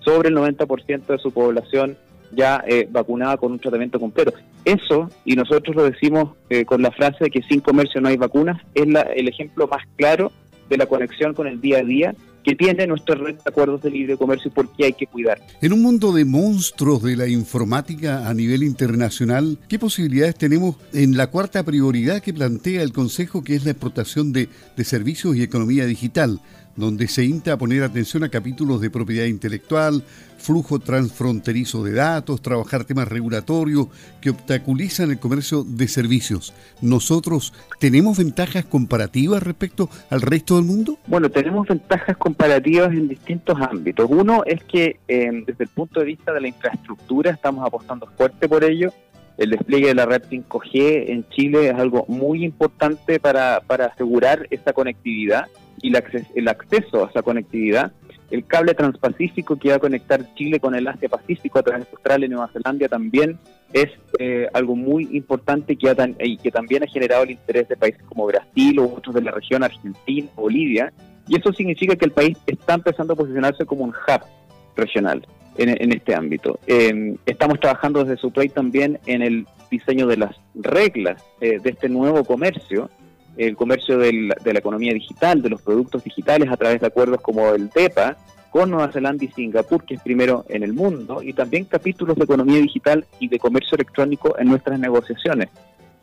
sobre 0.00 0.28
el 0.28 0.36
90% 0.36 1.06
de 1.06 1.18
su 1.18 1.32
población 1.32 1.96
ya 2.32 2.62
eh, 2.66 2.86
vacunada 2.90 3.36
con 3.36 3.52
un 3.52 3.58
tratamiento 3.58 3.98
completo. 3.98 4.32
Eso, 4.64 5.10
y 5.24 5.34
nosotros 5.34 5.74
lo 5.74 5.84
decimos 5.84 6.36
eh, 6.48 6.64
con 6.64 6.82
la 6.82 6.90
frase 6.90 7.24
de 7.24 7.30
que 7.30 7.42
sin 7.42 7.60
comercio 7.60 8.00
no 8.00 8.08
hay 8.08 8.16
vacunas, 8.16 8.60
es 8.74 8.86
el 9.16 9.28
ejemplo 9.28 9.66
más 9.66 9.84
claro 9.96 10.30
de 10.68 10.76
la 10.76 10.86
conexión 10.86 11.34
con 11.34 11.48
el 11.48 11.60
día 11.60 11.78
a 11.78 11.82
día 11.82 12.14
que 12.44 12.54
tiene 12.54 12.86
nuestra 12.86 13.14
red 13.14 13.34
de 13.34 13.42
acuerdos 13.44 13.82
de 13.82 13.90
libre 13.90 14.16
comercio 14.16 14.48
y 14.48 14.54
por 14.54 14.68
qué 14.72 14.86
hay 14.86 14.92
que 14.92 15.06
cuidar. 15.06 15.40
En 15.60 15.72
un 15.72 15.82
mundo 15.82 16.12
de 16.12 16.24
monstruos 16.24 17.02
de 17.02 17.16
la 17.16 17.26
informática 17.26 18.28
a 18.28 18.34
nivel 18.34 18.62
internacional, 18.62 19.58
¿qué 19.68 19.78
posibilidades 19.78 20.36
tenemos 20.36 20.76
en 20.92 21.16
la 21.16 21.28
cuarta 21.28 21.62
prioridad 21.62 22.22
que 22.22 22.32
plantea 22.32 22.82
el 22.82 22.92
Consejo, 22.92 23.44
que 23.44 23.54
es 23.54 23.64
la 23.64 23.72
exportación 23.72 24.32
de, 24.32 24.48
de 24.76 24.84
servicios 24.84 25.36
y 25.36 25.42
economía 25.42 25.86
digital? 25.86 26.40
Donde 26.80 27.06
se 27.06 27.24
insta 27.24 27.52
a 27.52 27.58
poner 27.58 27.82
atención 27.82 28.24
a 28.24 28.28
capítulos 28.28 28.80
de 28.80 28.90
propiedad 28.90 29.26
intelectual, 29.26 30.02
flujo 30.38 30.78
transfronterizo 30.78 31.84
de 31.84 31.92
datos, 31.92 32.42
trabajar 32.42 32.84
temas 32.84 33.06
regulatorios 33.08 33.88
que 34.20 34.30
obstaculizan 34.30 35.10
el 35.10 35.20
comercio 35.20 35.62
de 35.62 35.86
servicios. 35.86 36.54
¿Nosotros 36.80 37.52
tenemos 37.78 38.18
ventajas 38.18 38.64
comparativas 38.64 39.42
respecto 39.42 39.88
al 40.08 40.22
resto 40.22 40.56
del 40.56 40.64
mundo? 40.64 40.98
Bueno, 41.06 41.30
tenemos 41.30 41.68
ventajas 41.68 42.16
comparativas 42.16 42.90
en 42.92 43.08
distintos 43.08 43.56
ámbitos. 43.60 44.08
Uno 44.10 44.42
es 44.44 44.64
que 44.64 44.98
em, 45.06 45.44
desde 45.44 45.64
el 45.64 45.70
punto 45.70 46.00
de 46.00 46.06
vista 46.06 46.32
de 46.32 46.40
la 46.40 46.48
infraestructura 46.48 47.30
estamos 47.30 47.64
apostando 47.66 48.06
fuerte 48.16 48.48
por 48.48 48.64
ello. 48.64 48.92
El 49.36 49.50
despliegue 49.50 49.88
de 49.88 49.94
la 49.94 50.06
red 50.06 50.22
5G 50.30 51.10
en 51.10 51.26
Chile 51.30 51.68
es 51.68 51.74
algo 51.74 52.04
muy 52.08 52.44
importante 52.44 53.18
para, 53.20 53.62
para 53.66 53.86
asegurar 53.86 54.46
esa 54.50 54.72
conectividad 54.72 55.46
y 55.82 55.92
el 56.34 56.48
acceso 56.48 57.04
a 57.04 57.10
esa 57.10 57.22
conectividad. 57.22 57.92
El 58.30 58.46
cable 58.46 58.74
transpacífico 58.74 59.56
que 59.56 59.70
va 59.70 59.76
a 59.76 59.80
conectar 59.80 60.24
Chile 60.34 60.60
con 60.60 60.74
el 60.76 60.86
Asia-Pacífico 60.86 61.58
a 61.58 61.62
través 61.62 61.84
de 61.84 61.90
Australia 61.90 62.26
y 62.26 62.28
Nueva 62.28 62.50
Zelanda 62.52 62.88
también 62.88 63.38
es 63.72 63.88
eh, 64.18 64.48
algo 64.52 64.76
muy 64.76 65.08
importante 65.12 65.76
que 65.76 65.90
y 66.20 66.36
que 66.36 66.50
también 66.50 66.84
ha 66.84 66.86
generado 66.86 67.24
el 67.24 67.32
interés 67.32 67.68
de 67.68 67.76
países 67.76 68.02
como 68.04 68.26
Brasil 68.26 68.78
o 68.78 68.84
otros 68.84 69.14
de 69.16 69.22
la 69.22 69.32
región, 69.32 69.64
Argentina, 69.64 70.28
Bolivia. 70.36 70.92
Y 71.26 71.38
eso 71.38 71.52
significa 71.52 71.96
que 71.96 72.04
el 72.04 72.12
país 72.12 72.38
está 72.46 72.74
empezando 72.74 73.14
a 73.14 73.16
posicionarse 73.16 73.64
como 73.64 73.84
un 73.84 73.90
hub 73.90 74.24
regional 74.76 75.26
en, 75.56 75.92
este 75.92 76.14
ámbito. 76.14 76.58
Em, 76.66 77.16
estamos 77.26 77.60
trabajando 77.60 78.04
desde 78.04 78.20
Suplay 78.20 78.48
también 78.48 78.98
en 79.06 79.22
el 79.22 79.46
diseño 79.70 80.06
de 80.06 80.16
las 80.16 80.36
reglas 80.54 81.22
eh, 81.40 81.58
de 81.60 81.70
este 81.70 81.88
nuevo 81.88 82.24
comercio 82.24 82.90
el 83.36 83.56
comercio 83.56 83.98
de 83.98 84.12
la 84.12 84.58
economía 84.58 84.92
digital, 84.92 85.42
de 85.42 85.50
los 85.50 85.62
productos 85.62 86.04
digitales 86.04 86.50
a 86.50 86.56
través 86.56 86.80
de 86.80 86.86
acuerdos 86.86 87.20
como 87.20 87.50
el 87.54 87.70
TEPA, 87.70 88.16
con 88.50 88.70
Nueva 88.70 88.92
Zelanda 88.92 89.24
y 89.24 89.28
Singapur, 89.28 89.84
que 89.84 89.94
es 89.94 90.02
primero 90.02 90.44
en 90.48 90.62
el 90.62 90.72
mundo, 90.72 91.22
y 91.22 91.32
también 91.32 91.64
capítulos 91.64 92.16
de 92.16 92.24
economía 92.24 92.60
digital 92.60 93.06
y 93.18 93.28
de 93.28 93.38
comercio 93.38 93.76
electrónico 93.76 94.36
en 94.38 94.48
nuestras 94.48 94.78
negociaciones. 94.78 95.48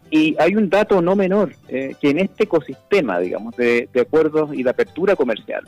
Y 0.09 0.35
hay 0.39 0.55
un 0.55 0.69
dato 0.69 1.01
no 1.01 1.15
menor, 1.15 1.53
eh, 1.67 1.95
que 1.99 2.11
en 2.11 2.19
este 2.19 2.45
ecosistema, 2.45 3.19
digamos, 3.19 3.55
de, 3.57 3.89
acuerdos 3.99 4.51
y 4.53 4.63
de 4.63 4.69
apertura 4.69 5.17
comercial, 5.17 5.67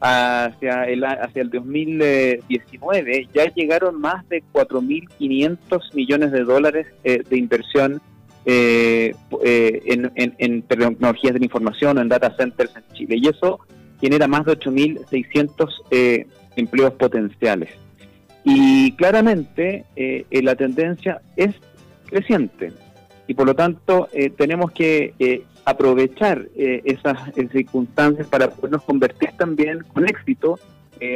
hacia 0.00 0.84
el, 0.84 1.02
hacia 1.04 1.42
el 1.42 1.50
2019 1.50 3.28
ya 3.34 3.52
llegaron 3.52 4.00
más 4.00 4.28
de 4.28 4.44
4.500 4.52 5.94
millones 5.94 6.30
de 6.30 6.44
dólares 6.44 6.86
eh, 7.02 7.24
de 7.28 7.36
inversión 7.36 8.00
eh, 8.50 9.14
en, 9.86 10.12
en, 10.16 10.62
tecnologías 10.62 11.34
de 11.34 11.38
la 11.40 11.44
información 11.44 11.98
o 11.98 12.00
en 12.00 12.08
data 12.08 12.34
centers 12.36 12.74
en 12.76 12.82
Chile. 12.94 13.16
Y 13.18 13.28
eso 13.28 13.60
genera 14.00 14.26
más 14.26 14.46
de 14.46 14.58
8.600 14.58 16.26
empleos 16.56 16.92
potenciales. 16.94 17.70
Y 18.44 18.92
claramente 18.92 19.84
la 20.30 20.54
tendencia 20.54 21.20
es 21.36 21.54
creciente 22.06 22.72
y 23.28 23.34
por 23.34 23.46
lo 23.46 23.54
tanto 23.54 24.08
eh, 24.12 24.30
tenemos 24.30 24.72
que 24.72 25.14
eh, 25.18 25.44
aprovechar 25.64 26.48
eh, 26.56 26.80
esas 26.84 27.18
circunstancias 27.52 28.26
para 28.26 28.50
podernos 28.50 28.82
convertir 28.82 29.30
también 29.36 29.84
con 29.92 30.08
éxito 30.08 30.58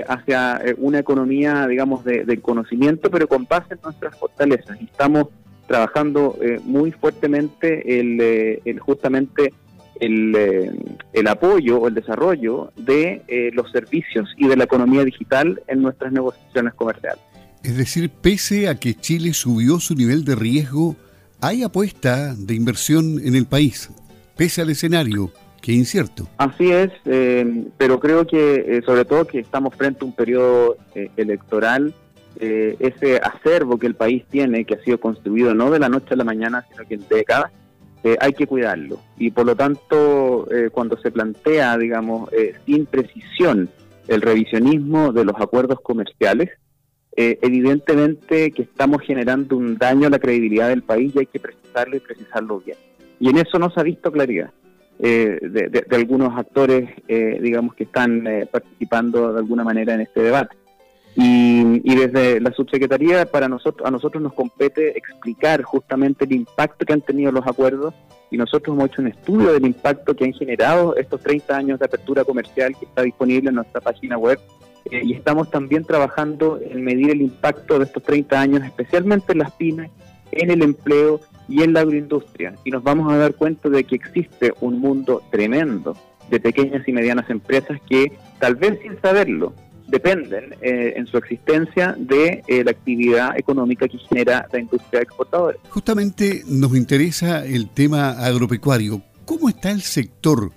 hacia 0.06 0.62
una 0.78 1.00
economía, 1.00 1.66
digamos, 1.66 2.04
de, 2.04 2.40
conocimiento, 2.40 3.10
pero 3.10 3.26
con 3.26 3.46
base 3.46 3.74
en 3.74 3.80
nuestras 3.82 4.16
fortalezas. 4.16 4.80
Y 4.80 4.84
estamos 4.84 5.26
trabajando 5.66 6.36
muy 6.64 6.92
fuertemente 6.92 8.00
el, 8.00 8.78
justamente 8.80 9.52
el, 10.00 10.94
el, 11.12 11.26
apoyo 11.28 11.78
o 11.78 11.88
el 11.88 11.94
desarrollo 11.94 12.72
de 12.76 13.50
los 13.54 13.70
servicios 13.70 14.28
y 14.36 14.48
de 14.48 14.56
la 14.56 14.64
economía 14.64 15.04
digital 15.04 15.62
en 15.68 15.82
nuestras 15.82 16.12
negociaciones 16.12 16.74
comerciales. 16.74 17.20
Es 17.62 17.76
decir, 17.76 18.10
pese 18.10 18.68
a 18.68 18.74
que 18.74 18.94
Chile 18.94 19.32
subió 19.34 19.78
su 19.78 19.94
nivel 19.94 20.24
de 20.24 20.34
riesgo, 20.34 20.96
hay 21.40 21.62
apuesta 21.62 22.34
de 22.34 22.54
inversión 22.54 23.20
en 23.24 23.36
el 23.36 23.46
país, 23.46 23.90
pese 24.36 24.62
al 24.62 24.70
escenario 24.70 25.30
que 25.60 25.72
es 25.72 25.78
incierto. 25.78 26.28
Así 26.38 26.72
es, 26.72 26.90
eh, 27.04 27.66
pero 27.78 28.00
creo 28.00 28.26
que 28.26 28.54
eh, 28.54 28.82
sobre 28.84 29.04
todo 29.04 29.26
que 29.26 29.38
estamos 29.38 29.74
frente 29.76 30.00
a 30.02 30.06
un 30.06 30.12
periodo 30.12 30.76
eh, 32.42 32.76
ese 32.78 33.16
acervo 33.16 33.78
que 33.78 33.86
el 33.86 33.94
país 33.94 34.24
tiene, 34.28 34.64
que 34.64 34.74
ha 34.74 34.82
sido 34.82 34.98
construido 34.98 35.54
no 35.54 35.70
de 35.70 35.78
la 35.78 35.88
noche 35.88 36.12
a 36.12 36.16
la 36.16 36.24
mañana, 36.24 36.66
sino 36.70 36.86
que 36.86 36.94
en 36.94 37.08
décadas, 37.08 37.50
hay 38.18 38.32
que 38.32 38.48
cuidarlo. 38.48 38.98
Y 39.16 39.30
por 39.30 39.46
lo 39.46 39.54
tanto, 39.54 40.48
cuando 40.72 40.96
se 40.96 41.12
plantea, 41.12 41.78
digamos, 41.78 42.28
sin 42.66 42.84
precisión 42.86 43.70
el 44.08 44.22
revisionismo 44.22 45.12
de 45.12 45.24
los 45.24 45.36
acuerdos 45.40 45.80
comerciales, 45.80 46.50
eh, 47.14 47.38
evidentemente 47.42 48.52
que 48.52 48.62
estamos 48.62 49.02
generando 49.02 49.56
un 49.56 49.76
daño 49.76 50.06
a 50.06 50.10
la 50.10 50.18
credibilidad 50.18 50.68
del 50.68 50.82
país 50.82 51.14
y 51.14 51.20
hay 51.20 51.26
que 51.26 51.40
precisarlo 51.40 51.96
y 51.96 52.00
precisarlo 52.00 52.60
bien. 52.60 52.78
Y 53.20 53.28
en 53.28 53.36
eso 53.36 53.58
no 53.58 53.70
se 53.70 53.80
ha 53.80 53.82
visto 53.82 54.10
claridad 54.10 54.50
eh, 54.98 55.38
de, 55.42 55.96
algunos 55.96 56.36
actores, 56.36 56.88
eh, 57.08 57.38
digamos, 57.42 57.74
que 57.74 57.84
están 57.84 58.26
participando 58.50 59.32
de 59.32 59.40
alguna 59.40 59.62
manera 59.62 59.94
en 59.94 60.00
este 60.00 60.22
debate. 60.22 60.56
Y, 61.14 61.82
y, 61.84 61.94
desde 61.94 62.40
la 62.40 62.52
subsecretaría 62.52 63.26
para 63.26 63.46
nosotros 63.46 63.86
a 63.86 63.90
nosotros 63.90 64.22
nos 64.22 64.32
compete 64.32 64.96
explicar 64.96 65.62
justamente 65.62 66.24
el 66.24 66.32
impacto 66.32 66.86
que 66.86 66.94
han 66.94 67.02
tenido 67.02 67.30
los 67.30 67.46
acuerdos 67.46 67.92
y 68.30 68.38
nosotros 68.38 68.74
hemos 68.74 68.88
hecho 68.88 69.02
un 69.02 69.08
estudio 69.08 69.52
del 69.52 69.66
impacto 69.66 70.16
que 70.16 70.24
han 70.24 70.32
generado 70.32 70.96
estos 70.96 71.20
30 71.20 71.54
años 71.54 71.78
de 71.78 71.84
apertura 71.84 72.24
comercial 72.24 72.74
que 72.78 72.86
está 72.86 73.02
disponible 73.02 73.50
en 73.50 73.56
nuestra 73.56 73.82
página 73.82 74.16
web 74.16 74.40
eh, 74.90 75.02
y 75.04 75.12
estamos 75.12 75.50
también 75.50 75.84
trabajando 75.84 76.58
en 76.60 76.82
medir 76.82 77.10
el 77.10 77.22
impacto 77.22 77.78
de 77.78 77.84
estos 77.84 78.02
30 78.02 78.40
años, 78.40 78.64
especialmente 78.64 79.32
en 79.32 79.38
las 79.38 79.52
pymes, 79.52 79.90
en 80.32 80.50
el 80.50 80.62
empleo 80.62 81.20
y 81.48 81.62
en 81.62 81.72
la 81.72 81.80
agroindustria. 81.80 82.54
Y 82.64 82.70
nos 82.70 82.82
vamos 82.82 83.12
a 83.12 83.16
dar 83.16 83.34
cuenta 83.34 83.68
de 83.68 83.84
que 83.84 83.96
existe 83.96 84.52
un 84.60 84.80
mundo 84.80 85.22
tremendo 85.30 85.96
de 86.30 86.40
pequeñas 86.40 86.86
y 86.88 86.92
medianas 86.92 87.28
empresas 87.30 87.80
que, 87.88 88.12
tal 88.40 88.56
vez 88.56 88.78
sin 88.82 89.00
saberlo, 89.00 89.52
dependen 89.92 90.54
eh, 90.62 90.94
en 90.96 91.06
su 91.06 91.18
existencia 91.18 91.94
de 91.98 92.42
eh, 92.48 92.64
la 92.64 92.70
actividad 92.70 93.38
económica 93.38 93.86
que 93.86 93.98
genera 93.98 94.48
la 94.50 94.58
industria 94.58 95.02
exportadora. 95.02 95.58
Justamente 95.68 96.42
nos 96.46 96.74
interesa 96.74 97.44
el 97.44 97.68
tema 97.68 98.12
agropecuario. 98.12 99.02
¿Cómo 99.26 99.48
está 99.50 99.70
el 99.70 99.82
sector? 99.82 100.50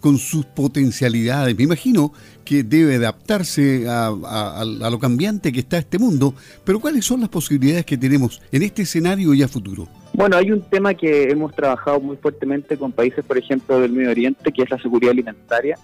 con 0.00 0.16
sus 0.16 0.46
potencialidades. 0.46 1.54
Me 1.58 1.64
imagino 1.64 2.14
que 2.42 2.62
debe 2.62 2.96
adaptarse 2.96 3.84
a, 3.86 4.64
lo 4.64 4.98
cambiante 4.98 5.52
que 5.52 5.60
está 5.60 5.76
este 5.76 5.98
mundo, 5.98 6.32
pero 6.64 6.80
¿cuáles 6.80 7.04
son 7.04 7.20
las 7.20 7.28
posibilidades 7.28 7.84
que 7.84 7.98
tenemos 7.98 8.40
en 8.50 8.62
este 8.62 8.80
escenario 8.80 9.34
y 9.34 9.42
a 9.42 9.48
futuro? 9.48 9.86
Bueno, 10.14 10.38
hay 10.38 10.52
un 10.52 10.62
tema 10.62 10.94
que 10.94 11.24
hemos 11.24 11.54
trabajado 11.54 12.00
muy 12.00 12.16
fuertemente 12.16 12.78
con 12.78 12.92
países, 12.92 13.22
por 13.26 13.36
ejemplo, 13.36 13.78
del 13.78 13.92
Medio 13.92 14.10
Oriente, 14.10 14.50
que 14.52 14.62
es 14.62 14.70
la 14.70 14.80
seguridad 14.80 15.10
alimentaria 15.10 15.76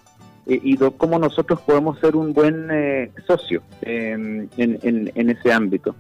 y 0.47 0.77
cómo 0.77 1.19
nosotros 1.19 1.61
podemos 1.61 1.99
ser 1.99 2.15
un 2.15 2.33
buen 2.33 2.69
eh, 2.71 3.11
socio 3.27 3.63
em, 3.83 4.49
en, 4.57 5.31
ese 5.31 5.53
ámbito. 5.53 5.95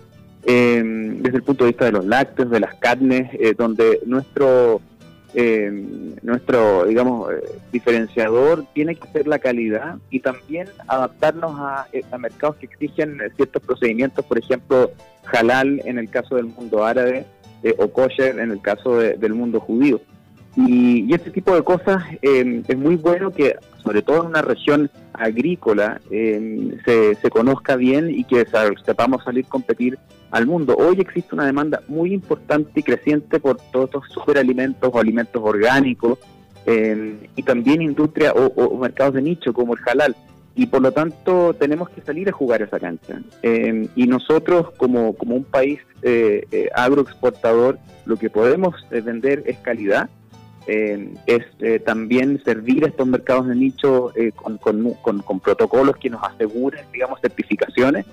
Em, 0.44 1.20
desde 1.20 1.38
el 1.38 1.42
punto 1.42 1.64
de 1.64 1.70
vista 1.70 1.86
de 1.86 1.92
los 1.92 2.06
lácteos, 2.06 2.50
de 2.50 2.60
las 2.60 2.74
carnes, 2.76 3.28
eh, 3.34 3.54
donde 3.56 4.00
nuestro 4.06 4.80
eh, 5.38 5.70
nuestro, 6.22 6.86
digamos, 6.86 7.30
eh, 7.30 7.42
diferenciador 7.70 8.64
tiene 8.72 8.94
que 8.94 9.06
ser 9.08 9.26
la 9.26 9.38
calidad 9.38 9.96
y 10.08 10.20
también 10.20 10.66
adaptarnos 10.88 11.52
a, 11.60 11.86
eh, 11.92 12.02
mercados 12.18 12.56
que 12.56 12.64
exigen 12.64 13.18
ciertos 13.36 13.62
procedimientos, 13.62 14.24
por 14.24 14.38
ejemplo, 14.38 14.90
halal 15.30 15.82
en 15.84 15.98
el 15.98 16.08
caso 16.08 16.36
del 16.36 16.46
mundo 16.46 16.86
árabe 16.86 17.26
o 17.78 17.88
kosher 17.88 18.38
en 18.38 18.50
el 18.50 18.62
caso 18.62 18.96
del 18.96 19.34
mundo 19.34 19.60
judío. 19.60 20.00
Y, 20.56 21.12
ese 21.12 21.30
tipo 21.30 21.54
de 21.54 21.62
cosas 21.62 22.02
es 22.22 22.76
muy 22.76 22.96
bueno 22.96 23.30
que, 23.30 23.56
sobre 23.82 24.02
todo 24.02 24.22
en 24.22 24.28
una 24.28 24.42
región 24.42 24.90
agrícola, 25.12 26.00
se, 26.08 27.14
se, 27.14 27.30
conozca 27.30 27.76
bien 27.76 28.10
y 28.10 28.24
que 28.24 28.46
sepamos 28.84 29.24
salir 29.24 29.44
a 29.46 29.48
competir 29.48 29.98
al 30.30 30.46
mundo. 30.46 30.76
Hoy 30.76 31.00
existe 31.00 31.34
una 31.34 31.46
demanda 31.46 31.82
muy 31.88 32.12
importante 32.12 32.80
y 32.80 32.82
creciente 32.82 33.40
por 33.40 33.56
todos 33.72 33.86
estos 33.86 34.08
superalimentos 34.12 34.90
o 34.92 34.98
alimentos 34.98 35.42
orgánicos 35.44 36.18
em, 36.66 37.18
y 37.36 37.42
también 37.42 37.82
industria 37.82 38.32
o, 38.32 38.76
mercados 38.78 39.14
de 39.14 39.22
nicho 39.22 39.52
como 39.52 39.74
el 39.74 39.80
halal. 39.86 40.16
Y 40.54 40.66
por 40.66 40.80
lo 40.80 40.90
tanto 40.90 41.54
tenemos 41.54 41.90
que 41.90 42.00
salir 42.00 42.28
a 42.28 42.32
jugar 42.32 42.62
esa 42.62 42.80
cancha. 42.80 43.20
Em, 43.42 43.88
y 43.94 44.06
nosotros 44.06 44.70
como, 44.76 45.14
como 45.14 45.36
un 45.36 45.44
país 45.44 45.80
eh, 46.02 46.46
eh, 46.50 46.68
agroexportador 46.74 47.78
lo 48.06 48.16
que 48.16 48.30
podemos 48.30 48.74
eh, 48.90 49.00
vender 49.00 49.42
es 49.46 49.58
calidad. 49.58 50.08
Em, 50.68 51.14
es 51.26 51.44
también 51.84 52.42
servir 52.44 52.84
a 52.84 52.88
estos 52.88 53.06
mercados 53.06 53.46
de 53.46 53.54
nicho 53.54 54.12
con, 54.34 54.58
con, 54.58 55.20
con 55.22 55.40
protocolos 55.40 55.96
que 55.96 56.10
nos 56.10 56.22
aseguren, 56.24 56.84
digamos, 56.92 57.20
certificaciones 57.20 58.04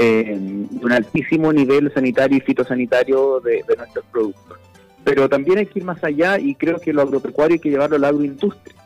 eh, 0.00 0.32
un 0.80 0.92
altísimo 0.92 1.52
nivel 1.52 1.92
sanitario 1.92 2.38
y 2.38 2.40
fitosanitario 2.40 3.40
de, 3.40 3.64
nuestros 3.76 4.04
productos. 4.12 4.56
Pero 5.02 5.28
también 5.28 5.58
hay 5.58 5.66
que 5.66 5.80
ir 5.80 5.84
más 5.84 6.02
allá 6.04 6.38
y 6.38 6.54
creo 6.54 6.78
que 6.78 6.92
lo 6.92 7.02
agropecuario 7.02 7.54
hay 7.54 7.58
que 7.58 7.70
llevarlo 7.70 7.96
a 7.96 7.98
la 7.98 8.08
agroindustria. 8.08 8.76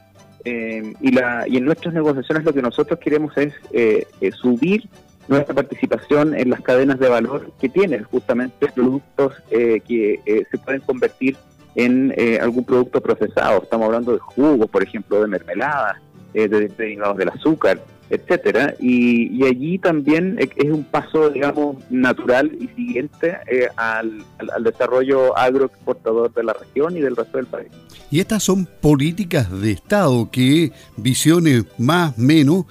Eh, 0.47 0.95
y, 1.03 1.13
la, 1.13 1.47
y 1.47 1.59
en 1.59 1.67
nuestras 1.67 1.93
negociaciones 1.93 2.45
lo 2.45 2.55
que 2.55 2.63
nosotros 2.63 2.99
queremos 2.99 3.37
es 3.37 3.53
eh, 3.73 4.07
subir 4.35 4.89
nuestra 5.29 5.55
participación 5.55 6.35
en 6.35 6.49
las 6.49 6.63
cadenas 6.63 6.99
de 6.99 7.11
valor 7.11 7.53
que 7.61 7.69
tienen 7.69 8.05
justamente 8.05 8.69
productos 8.73 9.35
que 9.51 10.47
se 10.51 10.59
pueden 10.59 10.81
convertir 10.81 11.37
en 11.75 12.15
algún 12.41 12.65
producto 12.65 13.01
procesado. 13.01 13.63
Estamos 13.63 13.87
hablando 13.87 14.13
de 14.13 14.19
jugos, 14.19 14.69
por 14.69 14.83
ejemplo, 14.83 15.21
de 15.21 15.29
mermeladas, 15.29 15.97
de 16.33 16.49
derivados 16.49 17.17
del 17.17 17.29
azúcar 17.31 17.81
etcétera. 18.13 18.75
Y, 18.79 19.43
allí 19.45 19.79
también 19.79 20.39
es 20.39 20.71
un 20.71 20.85
paso 20.85 21.31
digamos 21.31 21.77
natural 21.91 22.53
y 22.61 22.69
siguiente 22.69 23.39
eh, 23.51 23.69
al, 23.77 24.23
desarrollo 24.63 25.37
agroexportador 25.37 26.33
de 26.33 26.45
la 26.45 26.53
región 26.53 26.97
y 26.97 27.01
del 27.01 27.17
resto 27.17 27.39
del 27.39 27.47
país. 27.47 27.69
Y 28.11 28.21
estas 28.21 28.43
son 28.43 28.69
políticas 28.81 29.51
de 29.51 29.73
estado 29.73 30.31
que 30.31 30.73
visiones 30.97 31.65
más 31.79 32.17
menos 32.19 32.67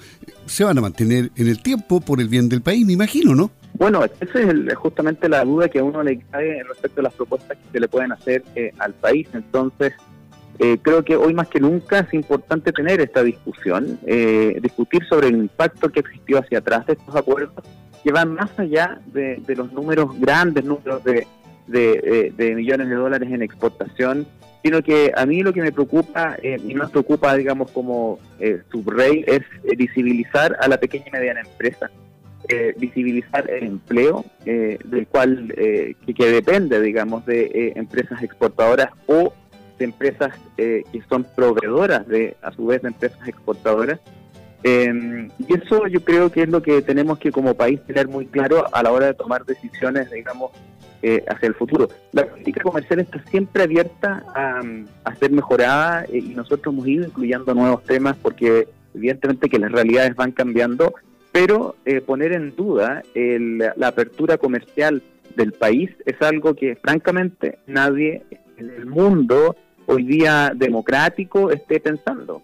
se 0.46 0.64
van 0.64 0.78
a 0.78 0.80
mantener 0.80 1.30
en 1.36 1.48
el 1.48 1.60
tiempo 1.60 2.00
por 2.00 2.20
el 2.20 2.28
bien 2.28 2.48
del 2.48 2.62
país 2.62 2.86
me 2.86 2.92
imagino 2.92 3.34
no 3.34 3.50
bueno, 3.82 4.04
esa 4.04 4.40
es 4.40 4.74
justamente 4.76 5.28
la 5.28 5.44
duda 5.44 5.68
que 5.68 5.80
a 5.80 5.82
uno 5.82 6.04
le 6.04 6.20
cae 6.30 6.62
respecto 6.62 7.00
a 7.00 7.02
las 7.02 7.14
propuestas 7.14 7.58
que 7.58 7.72
se 7.72 7.80
le 7.80 7.88
pueden 7.88 8.12
hacer 8.12 8.44
eh, 8.54 8.72
al 8.78 8.94
país. 8.94 9.26
Entonces, 9.34 9.92
eh, 10.60 10.78
creo 10.80 11.04
que 11.04 11.16
hoy 11.16 11.34
más 11.34 11.48
que 11.48 11.58
nunca 11.58 11.98
es 11.98 12.14
importante 12.14 12.70
tener 12.70 13.00
esta 13.00 13.24
discusión, 13.24 13.98
eh, 14.06 14.56
discutir 14.62 15.04
sobre 15.06 15.26
el 15.26 15.34
impacto 15.34 15.90
que 15.90 15.98
existió 15.98 16.38
hacia 16.38 16.58
atrás 16.58 16.86
de 16.86 16.92
estos 16.92 17.16
acuerdos, 17.16 17.64
que 18.04 18.12
van 18.12 18.34
más 18.34 18.56
allá 18.56 19.00
de, 19.06 19.42
los 19.48 19.72
números, 19.72 20.16
grandes 20.20 20.64
números 20.64 21.02
de, 21.02 21.26
de, 21.66 22.54
millones 22.54 22.88
de 22.88 22.94
dólares 22.94 23.32
en 23.32 23.42
exportación 23.42 24.28
sino 24.62 24.82
que 24.82 25.12
a 25.16 25.26
mí 25.26 25.42
lo 25.42 25.52
que 25.52 25.60
me 25.60 25.72
preocupa 25.72 26.36
eh, 26.42 26.56
y 26.64 26.74
nos 26.74 26.90
preocupa, 26.90 27.34
digamos, 27.34 27.70
como 27.72 28.20
eh, 28.38 28.62
subrey, 28.70 29.24
es 29.26 29.42
visibilizar 29.76 30.56
a 30.60 30.68
la 30.68 30.78
pequeña 30.78 31.06
y 31.08 31.10
mediana 31.10 31.40
empresa, 31.40 31.90
eh, 32.48 32.74
visibilizar 32.76 33.48
el 33.50 33.64
empleo 33.64 34.24
del 34.44 35.06
cual 35.08 35.52
que, 35.54 36.26
depende, 36.26 36.80
digamos, 36.80 37.24
de 37.26 37.72
empresas 37.76 38.22
exportadoras 38.22 38.90
o 39.06 39.32
de 39.78 39.84
empresas 39.84 40.34
que 40.56 41.02
son 41.08 41.26
proveedoras 41.36 42.06
de, 42.06 42.36
a 42.42 42.52
su 42.52 42.66
vez, 42.66 42.82
de 42.82 42.88
empresas 42.88 43.26
exportadoras. 43.26 44.00
y 44.64 45.54
eso 45.54 45.86
yo 45.86 46.04
creo 46.04 46.30
que 46.30 46.42
es 46.42 46.48
lo 46.48 46.62
que 46.62 46.82
tenemos 46.82 47.18
que 47.18 47.32
como 47.32 47.54
país 47.54 47.80
tener 47.86 48.08
muy 48.08 48.26
claro 48.26 48.66
a 48.72 48.82
la 48.82 48.92
hora 48.92 49.06
de 49.06 49.14
tomar 49.14 49.44
decisiones, 49.44 50.10
digamos, 50.10 50.50
eh, 51.04 51.24
hacia 51.26 51.48
el 51.48 51.54
futuro. 51.54 51.88
La 52.12 52.24
política 52.24 52.62
comercial 52.62 53.00
está 53.00 53.20
siempre 53.24 53.64
abierta 53.64 54.22
a, 54.36 55.14
ser 55.16 55.32
mejorada 55.32 56.04
eh, 56.04 56.18
y 56.18 56.28
nosotros 56.28 56.72
hemos 56.72 56.86
ido 56.86 57.04
incluyendo 57.04 57.52
nuevos 57.54 57.82
temas 57.82 58.16
porque 58.22 58.68
evidentemente 58.94 59.48
que 59.48 59.58
las 59.58 59.72
realidades 59.72 60.14
van 60.14 60.30
cambiando, 60.30 60.94
pero 61.32 61.76
eh, 61.84 62.00
poner 62.00 62.32
en 62.32 62.54
duda 62.54 63.02
la 63.14 63.88
apertura 63.88 64.38
comercial 64.38 65.02
del 65.34 65.52
país 65.52 65.90
es 66.04 66.20
algo 66.20 66.54
que 66.54 66.76
francamente 66.76 67.58
nadie 67.66 68.22
en 68.58 68.70
el 68.70 68.86
mundo 68.86 69.56
hoy 69.86 70.04
día 70.04 70.52
democrático 70.54 71.50
esté 71.50 71.80
pensando. 71.80 72.42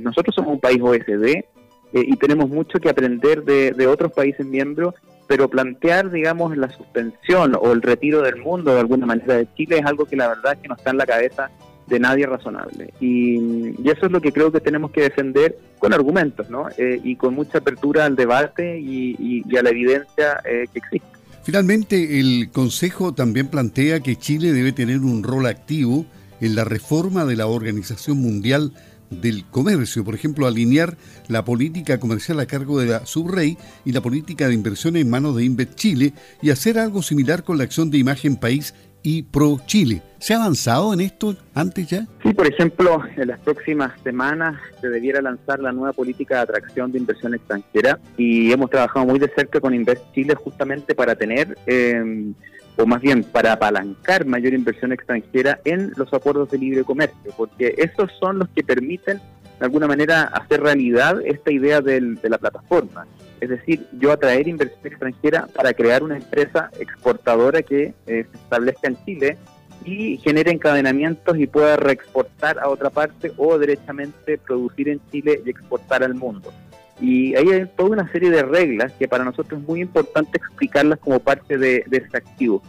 nosotros 0.00 0.34
somos 0.34 0.54
un 0.54 0.60
país 0.60 0.80
OSD 0.80 1.44
y 1.92 2.16
tenemos 2.16 2.48
mucho 2.48 2.80
que 2.80 2.88
aprender 2.88 3.44
de, 3.44 3.86
otros 3.86 4.12
países 4.12 4.44
miembros 4.44 4.94
pero 5.26 5.48
plantear, 5.48 6.10
digamos, 6.10 6.56
la 6.56 6.68
suspensión 6.68 7.56
o 7.58 7.72
el 7.72 7.82
retiro 7.82 8.20
del 8.20 8.36
mundo 8.36 8.74
de 8.74 8.80
alguna 8.80 9.06
manera 9.06 9.36
de 9.36 9.48
Chile 9.54 9.78
es 9.78 9.86
algo 9.86 10.04
que 10.04 10.16
la 10.16 10.28
verdad 10.28 10.58
que 10.60 10.68
no 10.68 10.74
está 10.74 10.90
en 10.90 10.98
la 10.98 11.06
cabeza 11.06 11.50
de 11.86 12.00
nadie 12.00 12.26
razonable. 12.26 12.92
Y, 13.00 13.74
eso 13.88 14.06
es 14.06 14.12
lo 14.12 14.20
que 14.20 14.32
creo 14.32 14.50
que 14.50 14.60
tenemos 14.60 14.90
que 14.90 15.02
defender 15.02 15.56
con 15.78 15.92
argumentos, 15.92 16.50
¿no? 16.50 16.68
Eh, 16.76 17.00
y 17.02 17.16
con 17.16 17.34
mucha 17.34 17.58
apertura 17.58 18.04
al 18.04 18.16
debate 18.16 18.78
y, 18.80 19.42
a 19.56 19.62
la 19.62 19.70
evidencia 19.70 20.40
eh, 20.44 20.66
que 20.72 20.78
existe. 20.78 21.06
Finalmente, 21.42 22.20
el 22.20 22.50
Consejo 22.50 23.12
también 23.12 23.48
plantea 23.48 24.00
que 24.00 24.16
Chile 24.16 24.52
debe 24.52 24.72
tener 24.72 25.00
un 25.00 25.22
rol 25.22 25.46
activo 25.46 26.06
en 26.40 26.54
la 26.54 26.64
reforma 26.64 27.26
de 27.26 27.36
la 27.36 27.46
Organización 27.46 28.18
Mundial 28.18 28.72
del 29.10 29.44
comercio, 29.44 30.04
por 30.04 30.14
ejemplo, 30.14 30.46
alinear 30.46 30.96
la 31.28 31.44
política 31.44 32.00
comercial 32.00 32.40
a 32.40 32.46
cargo 32.46 32.80
de 32.80 32.86
la 32.86 33.06
Subrey 33.06 33.58
y 33.84 33.92
la 33.92 34.00
política 34.00 34.48
de 34.48 34.54
inversión 34.54 34.96
en 34.96 35.10
manos 35.10 35.36
de 35.36 35.44
Invet 35.44 35.74
Chile 35.74 36.14
y 36.42 36.50
hacer 36.50 36.78
algo 36.78 37.02
similar 37.02 37.44
con 37.44 37.58
la 37.58 37.64
acción 37.64 37.90
de 37.90 37.98
imagen 37.98 38.36
país 38.36 38.74
y 39.04 39.22
Pro 39.22 39.60
Chile. 39.66 40.02
¿Se 40.18 40.34
ha 40.34 40.38
avanzado 40.38 40.92
en 40.92 41.00
esto 41.00 41.36
antes 41.54 41.88
ya? 41.88 42.06
Sí, 42.22 42.32
por 42.32 42.48
ejemplo, 42.48 43.00
en 43.16 43.28
las 43.28 43.38
próximas 43.40 43.92
semanas 44.02 44.56
se 44.80 44.88
debiera 44.88 45.22
lanzar 45.22 45.60
la 45.60 45.70
nueva 45.70 45.92
política 45.92 46.36
de 46.36 46.40
atracción 46.40 46.90
de 46.90 46.98
inversión 46.98 47.34
extranjera 47.34 48.00
y 48.16 48.50
hemos 48.50 48.70
trabajado 48.70 49.06
muy 49.06 49.18
de 49.18 49.28
cerca 49.28 49.60
con 49.60 49.74
Invest 49.74 50.02
Chile 50.12 50.34
justamente 50.34 50.96
para 50.96 51.14
tener... 51.14 51.56
Eh, 51.66 52.32
o 52.76 52.86
más 52.86 53.00
bien 53.00 53.22
para 53.22 53.52
apalancar 53.52 54.26
mayor 54.26 54.52
inversión 54.52 54.92
extranjera 54.92 55.60
en 55.64 55.92
los 55.96 56.12
acuerdos 56.12 56.50
de 56.50 56.58
libre 56.58 56.82
comercio, 56.82 57.32
porque 57.36 57.74
esos 57.78 58.10
son 58.18 58.40
los 58.40 58.48
que 58.48 58.64
permiten 58.64 59.18
de 59.18 59.64
alguna 59.64 59.86
manera 59.86 60.24
hacer 60.24 60.60
realidad 60.60 61.20
esta 61.24 61.52
idea 61.52 61.80
de 61.80 62.00
la 62.24 62.38
plataforma. 62.38 63.06
Es 63.44 63.50
decir, 63.50 63.86
yo 63.98 64.10
atraer 64.10 64.48
inversión 64.48 64.80
extranjera 64.86 65.46
para 65.54 65.74
crear 65.74 66.02
una 66.02 66.16
empresa 66.16 66.70
exportadora 66.80 67.60
que 67.60 67.92
eh, 68.06 68.24
se 68.30 68.36
establezca 68.38 68.88
en 68.88 69.04
Chile 69.04 69.36
y 69.84 70.16
genere 70.16 70.50
encadenamientos 70.50 71.38
y 71.38 71.46
pueda 71.46 71.76
reexportar 71.76 72.58
a 72.58 72.70
otra 72.70 72.88
parte 72.88 73.32
o 73.36 73.58
derechamente 73.58 74.38
producir 74.38 74.88
en 74.88 74.98
Chile 75.12 75.42
y 75.44 75.50
exportar 75.50 76.02
al 76.02 76.14
mundo. 76.14 76.54
Y 76.98 77.34
ahí 77.34 77.50
hay 77.50 77.66
toda 77.76 77.90
una 77.90 78.10
serie 78.10 78.30
de 78.30 78.42
reglas 78.44 78.92
que 78.98 79.08
para 79.08 79.24
nosotros 79.24 79.60
es 79.60 79.68
muy 79.68 79.82
importante 79.82 80.38
explicarlas 80.38 80.98
como 81.00 81.20
parte 81.20 81.58
de, 81.58 81.84
ese 81.90 82.16
activo. 82.16 82.62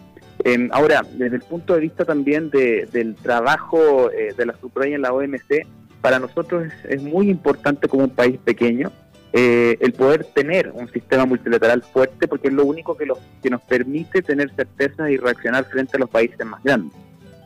Em, 0.44 0.68
ahora, 0.74 1.06
desde 1.14 1.38
el 1.38 1.42
punto 1.42 1.74
de 1.74 1.80
vista 1.80 2.04
también 2.04 2.50
del 2.50 3.16
trabajo 3.16 4.12
eh, 4.12 4.34
de 4.36 4.46
la 4.46 4.58
subraya 4.58 4.96
en 4.96 5.04
la 5.04 5.14
OMC, 5.14 5.66
para 6.02 6.20
nosotros 6.20 6.68
es, 6.88 7.02
muy 7.02 7.30
importante 7.30 7.88
como 7.88 8.04
un 8.04 8.10
país 8.10 8.38
pequeño 8.44 8.92
eh, 9.38 9.78
el 9.82 9.92
poder 9.92 10.24
tener 10.24 10.72
un 10.74 10.90
sistema 10.90 11.26
multilateral 11.26 11.84
fuerte 11.84 12.26
porque 12.26 12.48
es 12.48 12.54
lo 12.54 12.64
único 12.64 12.96
que, 12.96 13.06
que 13.44 13.50
nos 13.50 13.62
permite 13.64 14.22
tener 14.22 14.50
certezas 14.56 15.10
y 15.10 15.18
reaccionar 15.18 15.66
frente 15.66 15.98
a 15.98 16.00
los 16.00 16.10
países 16.10 16.46
más 16.46 16.64
grandes. 16.64 16.98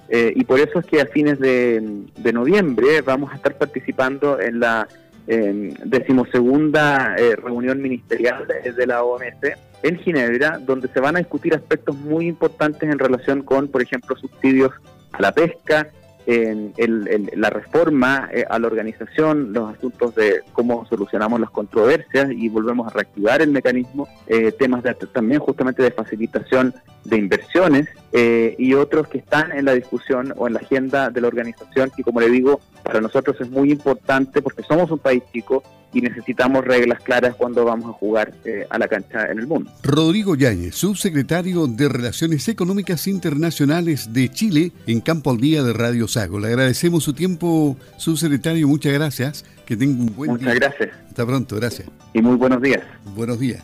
Eh, 0.08 0.32
y 0.36 0.43
por 0.43 0.60
eso 0.60 0.80
es 0.80 0.86
que 0.86 1.02
a 1.02 1.08
fines 1.08 1.39
de 1.39 2.32
noviembre 2.34 3.02
vamos 3.02 3.32
a 3.32 3.36
estar 3.38 3.58
participando 3.58 4.39
en 4.39 4.60
la 4.60 4.88
decimosegunda 5.30 7.15
eh, 7.17 7.36
reunión 7.36 7.82
ministerial 7.82 8.47
de, 8.47 8.88
la 8.88 9.04
OMC 9.04 9.56
en 9.84 9.97
Ginebra, 9.99 10.60
donde 10.60 10.88
se 10.88 10.99
van 10.99 11.15
a 11.15 11.19
discutir 11.19 11.54
aspectos 11.54 11.95
muy 11.95 12.28
importantes 12.28 12.89
en 12.89 12.97
relación 12.97 13.43
con, 13.43 13.67
por 13.67 13.82
ejemplo, 13.82 14.15
subsidios 14.15 14.71
a 15.12 15.21
la 15.21 15.32
pesca, 15.32 15.88
en 16.32 17.30
la 17.36 17.50
reforma 17.50 18.30
eh, 18.32 18.46
a 18.48 18.60
la 18.60 18.68
organización, 18.68 19.52
los 19.52 19.76
asuntos 19.76 20.13
de 20.13 20.42
cómo 20.54 20.86
solucionamos 20.86 21.39
las 21.39 21.50
controversias 21.50 22.32
y 22.32 22.50
volvemos 22.50 22.88
a 22.88 22.92
reactivar 22.92 23.42
el 23.42 23.50
mecanismo, 23.50 24.08
eh, 24.28 24.52
temas 24.52 24.84
de, 24.84 24.94
también 24.94 25.39
justamente 25.39 25.82
de 25.82 25.92
facilitación 25.92 26.76
de 27.04 27.18
inversiones 27.18 27.88
eh, 28.12 28.56
y 28.60 28.76
otros 28.76 29.08
que 29.08 29.18
están 29.18 29.52
en 29.52 29.65
la 29.65 29.74
discusión 29.74 30.34
o 30.38 30.48
en 30.48 30.54
la 30.54 30.60
agenda 30.60 31.10
de 31.10 31.22
la 31.22 31.28
organización 31.28 31.92
y 31.98 32.04
como 32.04 32.20
le 32.20 32.30
digo, 32.30 32.62
para 32.89 33.02
nosotros 33.02 33.38
es 33.39 33.49
muy 33.49 33.71
importante 33.71 34.41
porque 34.41 34.63
somos 34.63 34.89
un 34.91 34.99
país 34.99 35.23
chico 35.32 35.63
y 35.93 36.02
necesitamos 36.02 36.65
reglas 36.65 37.02
claras 37.02 37.36
cuando 37.36 37.65
vamos 37.65 37.89
a 37.89 37.93
jugar 37.93 38.34
eh, 38.45 38.65
a 38.69 38.78
la 38.78 38.88
cancha 38.88 39.32
en 39.32 39.39
el 39.39 39.47
mundo. 39.47 39.71
Rodrigo 39.84 40.36
Yáñez, 40.36 40.75
subsecretario 40.75 41.67
de 41.67 41.89
Relaciones 41.89 42.47
Económicas 42.47 43.08
Internacionales 43.08 44.13
de 44.13 44.30
Chile 44.30 44.71
en 44.88 45.02
Campo 45.02 45.32
al 45.32 45.38
Día 45.38 45.63
de 45.63 45.73
Radio 45.73 46.08
Sago. 46.08 46.39
Le 46.39 46.47
agradecemos 46.47 47.04
su 47.04 47.13
tiempo, 47.13 47.78
subsecretario, 47.97 48.67
muchas 48.67 48.93
gracias. 48.93 49.45
Que 49.65 49.78
tenga 49.78 50.02
un 50.02 50.15
buen 50.15 50.36
día. 50.36 50.49
Muchas 50.49 50.56
gracias. 50.56 50.89
Hasta 51.08 51.25
pronto, 51.28 51.56
gracias. 51.56 51.88
Y 52.13 52.21
muy 52.21 52.36
buenos 52.36 52.60
días. 52.60 52.82
Buenos 53.15 53.39
días. 53.39 53.63